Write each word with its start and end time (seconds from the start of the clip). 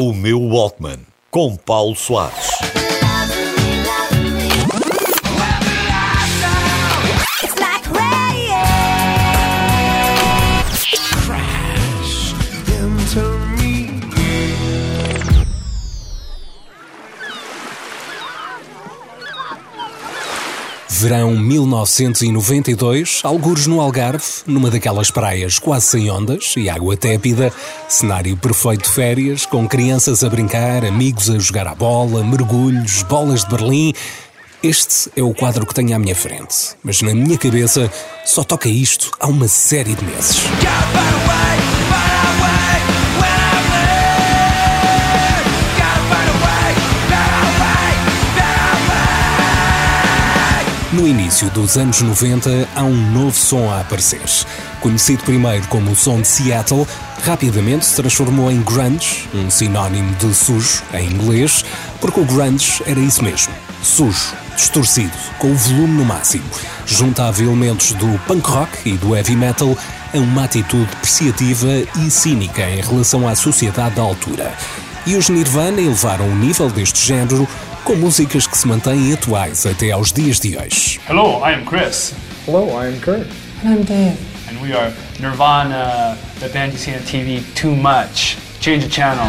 O 0.00 0.14
meu 0.14 0.40
Walkman, 0.40 1.00
com 1.28 1.56
Paulo 1.56 1.96
Soares. 1.96 2.87
Verão 21.00 21.36
1992, 21.36 23.20
algures 23.22 23.68
no 23.68 23.80
Algarve, 23.80 24.24
numa 24.44 24.68
daquelas 24.68 25.12
praias 25.12 25.56
quase 25.56 25.86
sem 25.86 26.10
ondas 26.10 26.54
e 26.56 26.68
água 26.68 26.96
tépida, 26.96 27.52
cenário 27.88 28.36
perfeito 28.36 28.82
de 28.82 28.90
férias, 28.90 29.46
com 29.46 29.68
crianças 29.68 30.24
a 30.24 30.28
brincar, 30.28 30.84
amigos 30.84 31.30
a 31.30 31.38
jogar 31.38 31.68
à 31.68 31.74
bola, 31.76 32.24
mergulhos, 32.24 33.04
bolas 33.04 33.44
de 33.44 33.50
Berlim. 33.50 33.92
Este 34.60 35.08
é 35.14 35.22
o 35.22 35.32
quadro 35.32 35.64
que 35.64 35.72
tenho 35.72 35.94
à 35.94 36.00
minha 36.00 36.16
frente, 36.16 36.74
mas 36.82 37.00
na 37.00 37.14
minha 37.14 37.38
cabeça 37.38 37.88
só 38.26 38.42
toca 38.42 38.68
isto 38.68 39.12
há 39.20 39.28
uma 39.28 39.46
série 39.46 39.94
de 39.94 40.04
meses. 40.04 40.42
No 50.98 51.06
início 51.06 51.48
dos 51.50 51.76
anos 51.76 52.02
90, 52.02 52.68
há 52.74 52.82
um 52.82 53.12
novo 53.12 53.32
som 53.32 53.70
a 53.70 53.82
aparecer. 53.82 54.20
Conhecido 54.80 55.22
primeiro 55.22 55.64
como 55.68 55.92
o 55.92 55.94
som 55.94 56.20
de 56.20 56.26
Seattle, 56.26 56.84
rapidamente 57.22 57.86
se 57.86 57.94
transformou 57.94 58.50
em 58.50 58.60
grunge, 58.60 59.28
um 59.32 59.48
sinónimo 59.48 60.12
de 60.16 60.34
sujo 60.34 60.82
em 60.92 61.08
inglês, 61.08 61.64
porque 62.00 62.18
o 62.18 62.24
grunge 62.24 62.82
era 62.84 62.98
isso 62.98 63.22
mesmo: 63.22 63.54
sujo, 63.80 64.34
distorcido, 64.56 65.16
com 65.38 65.52
o 65.52 65.54
volume 65.54 65.98
no 65.98 66.04
máximo. 66.04 66.50
Juntava 66.84 67.44
elementos 67.44 67.92
do 67.92 68.18
punk 68.26 68.50
rock 68.50 68.90
e 68.90 68.94
do 68.94 69.14
heavy 69.14 69.36
metal 69.36 69.78
a 70.12 70.18
uma 70.18 70.46
atitude 70.46 70.86
depreciativa 70.86 71.68
e 72.04 72.10
cínica 72.10 72.68
em 72.68 72.80
relação 72.80 73.28
à 73.28 73.36
sociedade 73.36 73.94
da 73.94 74.02
altura. 74.02 74.52
E 75.06 75.14
os 75.14 75.28
Nirvana 75.28 75.80
elevaram 75.80 76.28
o 76.28 76.34
nível 76.34 76.68
deste 76.68 77.06
género 77.06 77.48
com 77.88 77.94
músicas 77.94 78.46
que 78.46 78.54
se 78.54 78.68
mantêm 78.68 79.14
atuais 79.14 79.64
até 79.64 79.92
aos 79.92 80.12
dias 80.12 80.38
de 80.38 80.58
hoje. 80.58 81.00
Hello, 81.08 81.42
I 81.42 81.54
am 81.54 81.64
Chris. 81.64 82.12
Hello, 82.46 82.68
I 82.78 82.88
am 82.88 83.00
Kurt. 83.00 83.26
And 83.64 83.70
I'm 83.70 83.82
Dave. 83.82 84.18
And 84.46 84.60
we 84.60 84.74
are 84.74 84.92
Nirvana, 85.18 86.18
the 86.38 86.50
band 86.50 86.74
you 86.74 86.78
see 86.78 86.92
on 86.92 87.00
TV 87.00 87.42
too 87.54 87.74
much. 87.74 88.36
Change 88.60 88.84
the 88.84 88.90
channel. 88.90 89.26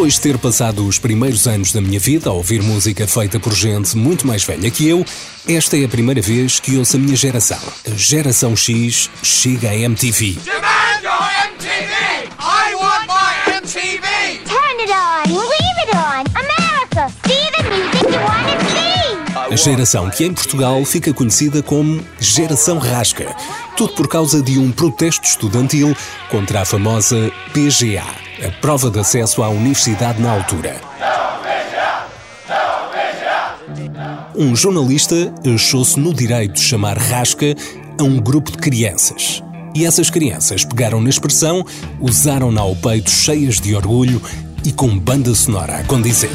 Depois 0.00 0.14
de 0.14 0.20
ter 0.22 0.38
passado 0.38 0.86
os 0.86 0.98
primeiros 0.98 1.46
anos 1.46 1.74
da 1.74 1.80
minha 1.82 2.00
vida 2.00 2.30
a 2.30 2.32
ouvir 2.32 2.62
música 2.62 3.06
feita 3.06 3.38
por 3.38 3.52
gente 3.52 3.94
muito 3.98 4.26
mais 4.26 4.42
velha 4.42 4.70
que 4.70 4.88
eu, 4.88 5.04
esta 5.46 5.76
é 5.76 5.84
a 5.84 5.88
primeira 5.90 6.22
vez 6.22 6.58
que 6.58 6.78
ouço 6.78 6.96
a 6.96 6.98
minha 6.98 7.14
geração. 7.14 7.58
A 7.86 7.94
geração 7.94 8.56
X 8.56 9.10
chega 9.22 9.68
à 9.68 9.76
MTV. 9.76 10.38
Demand 10.42 11.02
your 11.02 11.20
MTV! 11.52 11.92
I 12.38 12.74
want 12.76 13.06
my 13.08 13.56
MTV! 13.58 14.40
Turn 14.46 14.80
it 14.80 14.90
on! 14.90 15.34
Leave 15.34 15.80
it 15.82 15.94
on! 15.94 16.24
America! 16.34 17.12
See 17.26 17.50
the 17.58 17.62
music 17.68 18.10
you 18.10 18.20
want 18.22 18.58
to 18.58 18.64
see! 18.70 19.52
A 19.52 19.56
geração 19.56 20.08
que 20.08 20.24
em 20.24 20.32
Portugal 20.32 20.82
fica 20.86 21.12
conhecida 21.12 21.62
como 21.62 22.02
Geração 22.18 22.78
Rasca. 22.78 23.36
Tudo 23.76 23.92
por 23.92 24.08
causa 24.08 24.40
de 24.40 24.58
um 24.58 24.72
protesto 24.72 25.26
estudantil 25.26 25.94
contra 26.30 26.62
a 26.62 26.64
famosa 26.64 27.30
PGA, 27.52 28.29
a 28.44 28.50
prova 28.60 28.90
de 28.90 28.98
acesso 28.98 29.42
à 29.42 29.48
universidade 29.48 30.20
na 30.20 30.32
altura. 30.32 30.80
Um 34.34 34.56
jornalista 34.56 35.32
achou-se 35.54 35.98
no 36.00 36.14
direito 36.14 36.54
de 36.54 36.60
chamar 36.60 36.96
rasca 36.96 37.54
a 37.98 38.02
um 38.02 38.18
grupo 38.18 38.50
de 38.50 38.58
crianças. 38.58 39.42
E 39.74 39.84
essas 39.84 40.08
crianças 40.08 40.64
pegaram 40.64 41.00
na 41.00 41.10
expressão, 41.10 41.64
usaram-na 42.00 42.60
ao 42.60 42.74
peito 42.74 43.10
cheias 43.10 43.60
de 43.60 43.74
orgulho 43.74 44.20
e 44.64 44.72
com 44.72 44.98
banda 44.98 45.34
sonora 45.34 45.76
a 45.76 45.84
condizer. 45.84 46.30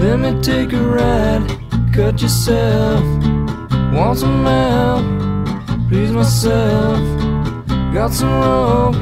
Let 0.00 0.18
me 0.18 0.40
take 0.40 0.72
a 0.72 0.82
ride, 0.82 1.46
cut 1.92 2.22
yourself. 2.22 3.04
Want 3.92 4.18
some 4.18 4.46
help? 4.46 5.04
Please 5.90 6.10
myself. 6.10 7.00
Got 7.92 8.10
some 8.14 8.40
rope, 8.40 8.94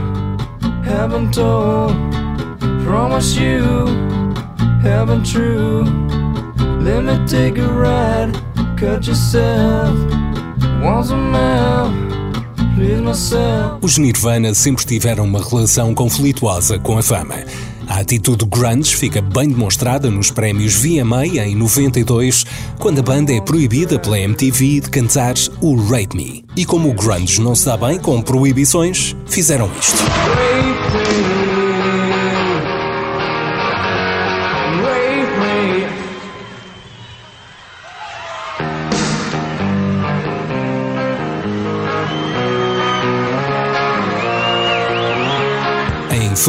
haven't 0.85 1.35
told. 1.35 1.93
Promise 2.85 3.37
you, 3.37 3.87
haven't 4.83 5.25
true. 5.25 5.85
Let 6.81 7.05
me 7.05 7.25
take 7.29 7.59
a 7.59 7.69
ride, 7.69 8.33
cut 8.77 9.07
yourself. 9.07 9.97
Want 10.83 11.07
some 11.07 11.33
help? 11.33 12.09
Os 13.83 13.99
Nirvana 13.99 14.55
sempre 14.55 14.85
tiveram 14.85 15.25
uma 15.25 15.43
relação 15.43 15.93
conflituosa 15.95 16.79
com 16.79 16.97
a 16.97 17.03
fama. 17.03 17.35
A 17.89 18.01
atitude 18.01 18.45
grunge 18.45 18.95
fica 18.95 19.23
bem 19.23 19.49
demonstrada 19.49 20.11
nos 20.11 20.31
prémios 20.31 20.75
VMA 20.75 21.27
em 21.27 21.57
92, 21.57 22.45
quando 22.79 22.99
a 22.99 23.03
banda 23.03 23.33
é 23.33 23.41
proibida 23.41 23.99
pela 23.99 24.21
MTV 24.21 24.81
de 24.81 24.91
cantar 24.91 25.35
o 25.61 25.75
Rape 25.75 26.15
Me. 26.15 26.45
E 26.55 26.67
como 26.67 26.91
o 26.91 26.95
grunge 26.95 27.41
não 27.41 27.55
se 27.55 27.65
dá 27.65 27.77
bem 27.77 27.99
com 27.99 28.21
proibições, 28.21 29.17
fizeram 29.27 29.71
isto. 29.81 30.03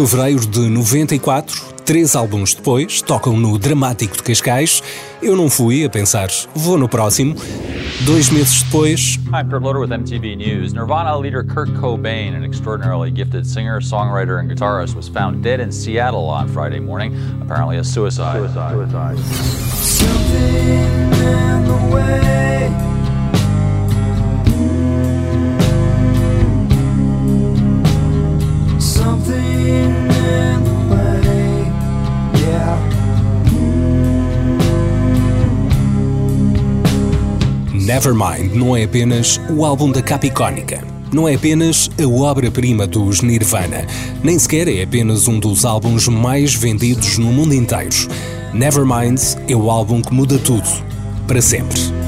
Fevereiro 0.07 0.45
de 0.45 0.61
94, 0.69 1.61
três 1.83 2.15
álbuns 2.15 2.53
depois, 2.53 3.01
tocam 3.01 3.35
no 3.35 3.59
Dramático 3.59 4.15
de 4.15 4.23
Cascais. 4.23 4.81
Eu 5.21 5.35
não 5.35 5.49
fui 5.49 5.83
a 5.83 5.89
pensar, 5.89 6.29
vou 6.55 6.77
no 6.77 6.87
próximo. 6.87 7.35
Dois 8.05 8.29
meses 8.29 8.63
depois, 8.63 9.19
Hi, 9.27 9.41
I'm 9.41 9.49
Kurt 9.49 9.61
Loder 9.61 9.81
with 9.81 9.89
MTV 9.89 10.37
News. 10.37 10.71
Nirvana 10.71 11.17
leader 11.17 11.43
Kurt 11.43 11.69
Cobain, 11.71 12.33
an 12.33 12.45
extraordinarily 12.45 13.11
gifted 13.11 13.45
singer, 13.45 13.81
songwriter, 13.81 14.39
and 14.39 14.49
guitarist, 14.49 14.95
was 14.95 15.09
found 15.09 15.43
dead 15.43 15.59
in 15.59 15.69
Seattle 15.69 16.29
on 16.29 16.47
Friday 16.47 16.79
morning, 16.79 17.13
apparently 17.41 17.77
a 17.77 17.83
suicide. 17.83 18.49
Something 19.81 20.45
in 21.19 21.88
Nevermind 37.89 38.53
não 38.53 38.77
é 38.77 38.83
apenas 38.83 39.41
o 39.49 39.65
álbum 39.65 39.91
da 39.91 39.99
capa 39.99 40.27
icónica. 40.27 40.79
Não 41.11 41.27
é 41.27 41.33
apenas 41.33 41.89
a 41.99 42.07
obra-prima 42.07 42.85
dos 42.85 43.21
Nirvana, 43.21 43.83
nem 44.23 44.37
sequer 44.37 44.67
é 44.67 44.83
apenas 44.83 45.27
um 45.27 45.39
dos 45.39 45.65
álbuns 45.65 46.07
mais 46.07 46.53
vendidos 46.53 47.17
no 47.17 47.33
mundo 47.33 47.55
inteiro. 47.55 48.07
Nevermind 48.53 49.19
é 49.47 49.55
o 49.55 49.71
álbum 49.71 50.03
que 50.03 50.13
muda 50.13 50.37
tudo, 50.37 50.69
para 51.25 51.41
sempre. 51.41 51.98